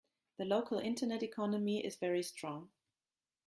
[0.37, 2.71] The local internet economy is very strong.